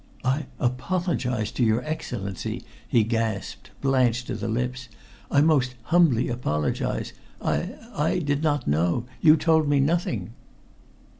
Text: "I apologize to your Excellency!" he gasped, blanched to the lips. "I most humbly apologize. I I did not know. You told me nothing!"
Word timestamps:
"I 0.25 0.47
apologize 0.59 1.51
to 1.51 1.63
your 1.63 1.83
Excellency!" 1.83 2.63
he 2.87 3.03
gasped, 3.03 3.69
blanched 3.81 4.25
to 4.25 4.33
the 4.35 4.47
lips. 4.47 4.89
"I 5.29 5.41
most 5.41 5.75
humbly 5.93 6.27
apologize. 6.27 7.13
I 7.39 7.75
I 7.93 8.17
did 8.17 8.41
not 8.41 8.65
know. 8.67 9.05
You 9.21 9.37
told 9.37 9.67
me 9.69 9.79
nothing!" 9.79 10.31